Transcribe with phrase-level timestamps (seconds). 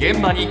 [0.00, 0.48] 現場に。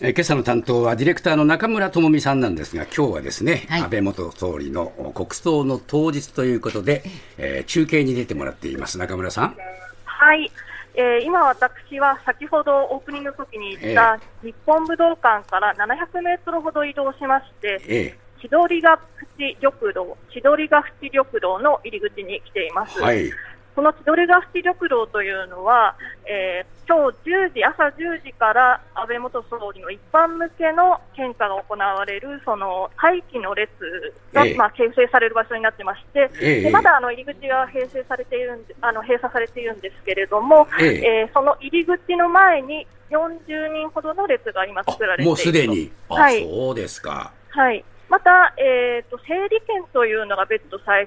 [0.00, 7.02] え今朝の担当はディレクターの中村智美さんなんですが今日はですね、はい、安倍元総理の国葬の当日ということで、
[7.36, 8.96] えー、中継に出てもらっています。
[8.96, 9.56] 中村さん。
[10.04, 10.48] はい。
[10.94, 19.00] えー、今、私は先ほどオープニングの時に言った日本武道館から700メートルほど移動しまして、ええ、千鳥ヶ
[19.36, 23.02] 淵緑道、千鳥ヶ淵緑道の入り口に来ています。
[23.02, 23.32] はい
[23.74, 27.18] この千鳥ヶ淵緑道というのは、えー、今日
[27.50, 33.70] 10時、朝10時から安倍元総理の一般向けの献花が行われる、その待機の列
[34.32, 47.32] が、ええ、まあ、形成される場所になってまして、え、でまだあの入り口が閉鎖されているんであの閉鎖されているんですけれども、えー、その入り口の前に40人ほどの列が今作られているもうすでに、はい、そうですか。
[47.50, 47.84] はい。
[48.08, 51.06] また、えーと、整理券というのが別途配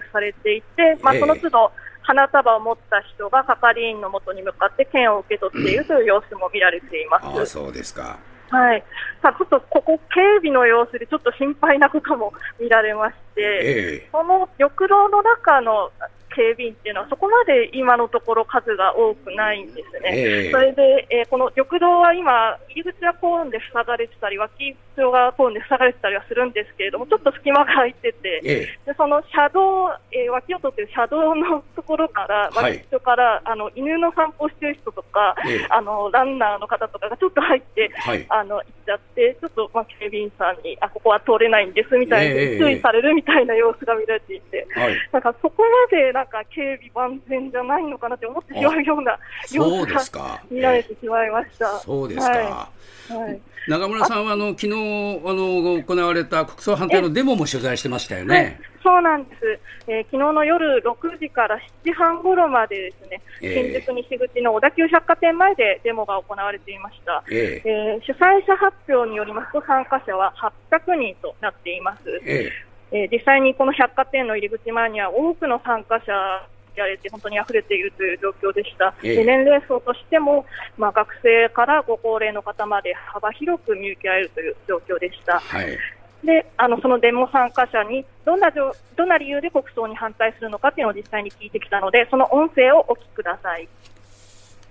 [0.00, 1.72] 布されていて、まあ、その都度、
[2.08, 7.42] 花束を持った人が係員のもとに向かって券を受け取っているという様子も見られています。
[7.42, 8.18] あそうですか。
[8.48, 8.82] はい、
[9.20, 15.92] さあちょっとここ、警備の様子でちょっと心配なことも見られまして、えー、その緑道の中の
[16.38, 20.46] 警備員っていうのはそこまで今のところ数が多くないんですね。
[20.46, 35.34] えー、それで、えー、この緑道は今、入り口はコーンで塞がれてたり、脇道がコーンで塞がれてたりはするんですけれども、ちょっと隙間が空いてて、えー、でその車道、えー、脇を通ってる車道のところから、脇道から、はい、あの犬の散歩してる人とか、
[35.70, 44.66] あのランナーの方とかがちょっと入って、はい、あの行っちゃって、ちょっと、まあ、警備員さんに、あここは通れないんですみたいに注意されるみたいな様子が見られていて、
[45.12, 49.18] なんかそこまでなんか警備万全じゃないのかなって思ってしまうような
[49.50, 51.78] 様子が見られてしまいました。
[51.80, 52.70] そうですか。
[53.08, 58.60] はい、中村さんはあの昨日あの行われた国葬反対のデモも取材してましたよね。
[58.82, 70.32] そうなんです、えー、昨日の夜6時から7時半ごろまでですね、新宿西口の小田急百貨店前でデモが行われていました、えー、えー、主催者発表によりますと参加者は
[70.70, 85.40] 800人となっています、えー、えー、実際にこの百貨店の入り口前には多くの参加者られて本当に溢れているという状況でした、え年齢層としても、まあ、学生からご高齢の方まで幅広く見受けられるという状況でした。
[85.40, 85.78] はい。
[86.24, 93.68] であのそのデモ参加者にどんなどんな理由で国葬に反対するのかというのを実際に聞いてきたのでその音声をお聞きください。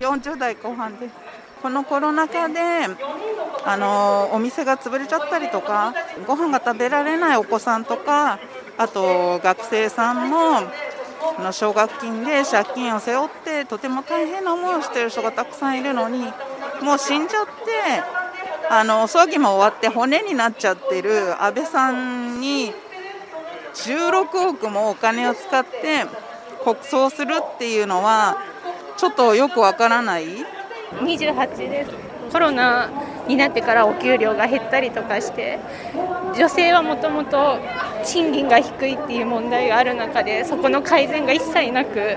[0.00, 1.08] 40代後半で
[1.62, 2.60] このコロナ禍で
[3.64, 5.94] あのお店が潰れちゃったりとか
[6.26, 8.38] ご飯が食べられないお子さんとか
[8.76, 10.62] あと学生さんも
[11.40, 16.20] の奨学金で借金を背負ってとても大変な思いをしている人がたくさんいるのに
[16.82, 17.50] もう死んじゃって
[18.70, 22.72] あの葬儀も終わって骨になっちゃってる安倍さんに
[23.74, 26.06] 16億もお金を使って
[26.64, 28.36] 国葬するっていうのは
[28.96, 30.26] ちょっとよくわからない
[30.96, 31.90] 28です
[32.32, 32.90] コロナ
[33.26, 35.58] になってからお給料が減ったりとかして
[36.36, 37.58] 女性はもともと
[38.04, 42.16] 賃金が低いっていう問題がある中でそこの改善が一切なく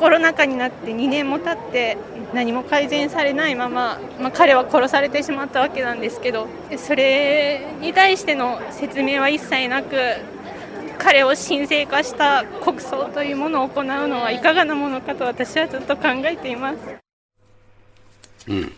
[0.00, 1.96] コロナ禍になって2年も経って
[2.34, 9.96] 何も改善されないまま、まあ、彼は殺されてしまったわけなんですけどそれに対しての説明は一切なく
[10.98, 17.05] 彼を神聖化した国葬というものを行うのはいかがなものかと私はずっと考えています。
[18.48, 18.72] うん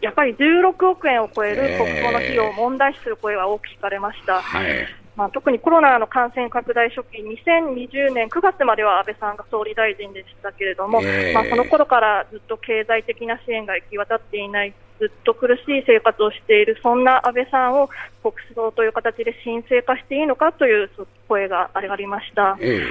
[0.00, 4.40] やっぱり16億円を超える国葬の費用を問題視する声は多く聞かれました。
[4.40, 17.88] はいまあ、特にコロナの感染拡大初期、2020年9月までは安倍さんが総理大臣でしたけれども、えー、まあ、その頃からずっと経済的な支援が行き渡っていない、ずっと苦しい生活をしている、そんな安倍さんを
[18.22, 20.90] 国葬という形で神聖化していいのかという
[21.28, 22.58] 声が上がりました。
[22.60, 22.82] え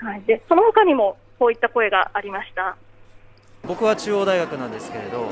[0.00, 2.76] ー、はい、でその他にもこういった声がありました。
[3.66, 5.28] 僕は中央大学なんですけれど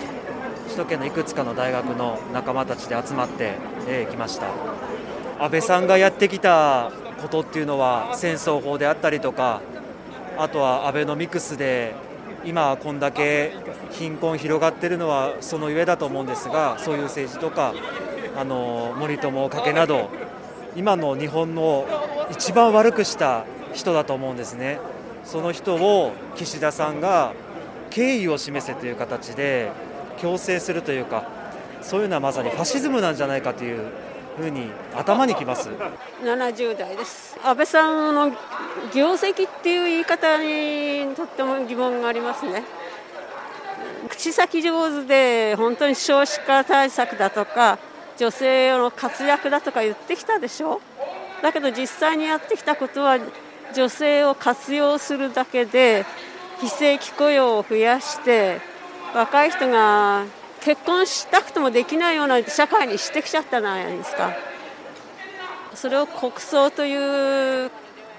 [0.65, 3.55] 首都圏のいくつかの大学の仲間たちで集まって
[4.11, 4.47] き、ました。
[5.41, 9.63] 安倍さんがやってきたことっていうのは戦争法であったりとか
[10.39, 11.95] あとはアベノミクスで
[12.45, 13.53] 今こんだけ
[13.91, 17.75] 貧困広がってるのはそのゆえだと思うんですがそういう政治とか
[18.37, 20.09] あの森友加計など
[20.77, 21.87] 今の日本の
[22.31, 23.45] 一番悪くした
[23.75, 24.79] 人だと思うんですね。
[25.25, 27.35] その人を岸田さんが
[27.91, 29.71] 敬意を示せという形で
[30.19, 31.25] 強制するというか
[31.83, 33.91] そういうのはまさにファシズムなんじゃないかという
[34.37, 35.71] ふうに頭にきます。
[36.23, 37.39] 70代です。
[37.43, 38.31] 安倍さんの
[38.95, 42.65] 業績っていう言い方にとっても疑問がありますね。
[44.09, 47.79] 口先上手で本当に少子化対策だとか
[48.17, 50.81] 女性の活躍だとか言ってきたでしょ。
[51.43, 53.19] だけど実際にやってきたことは
[53.75, 56.05] 女性を活用するだけで
[56.61, 58.61] 非正規雇用を増やして
[59.15, 60.27] 若い人が
[60.61, 64.35] 結婚したくてもできないような社会にしてきちゃったじゃないですか。
[65.75, 67.71] それを国葬という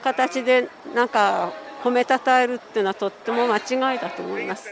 [0.04, 1.54] 形でなんか
[1.84, 4.70] 褒めたたえるっていうのはとっても間違いだと思います。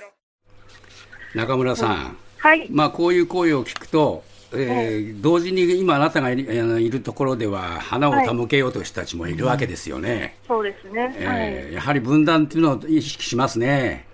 [1.35, 10.37] 中村さん、はい、まあこういう声を聞くとえー、同時に今、あなたがいるところでは、花を手向けようという人たちもいるわけですよね。
[10.47, 14.07] そうですね、えー、やはり分断というのを意識しますね。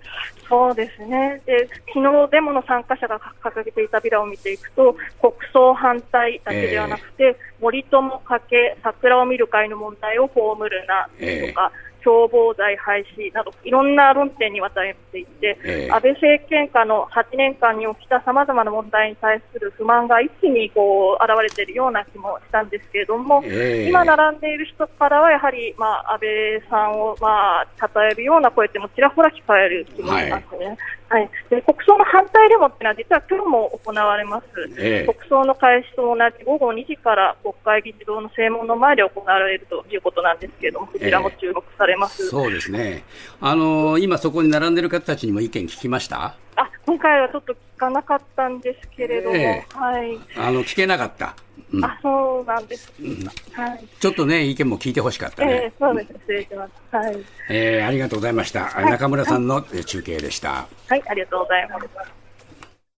[0.48, 1.42] そうですね。
[1.44, 30.66] で昨日デモの参加者が掲げていたビラを見ていくと国葬反対だけではなくて、えー、森友かけ桜を見る会の問題を葬るなとか、えー共謀罪廃止などいろんな論点にわたっていて、えー、安倍政権下の8年間に起きたさまざまな問題に対する不満が一気にこう現れているような気もしたんですけれども、えー、今並んでいる人からはやはり、まあ、安倍さんを、まあ、称えるような声ってもちらほら聞こえる気もしますね。
[30.66, 30.76] はい。
[31.08, 43.04] はい、で国葬の反対デモってのは実は今日も行われます、え国葬の開始と同じ午後2時から国会議事堂の正門の前で行われるということなんですけれども、こちらも注目されます、えそうですね
[43.40, 46.36] あの今、そこに並んでいる方たちにも意見聞きました？
[46.56, 51.36] あ今回はちょっと聞かなかったんですけれども、えはい、あの聞けなかった。
[51.72, 55.52] うん、あそうなんです、うん、はい、ちょっとね、意見も聞いてほしかったね。
[55.64, 56.96] えー、そうです、失礼します。
[56.96, 57.24] はい。
[57.50, 58.66] えー、ありがとうございました。
[58.66, 60.68] はい、中村さんの中継でした。
[60.88, 61.88] はい、ありがとうございます。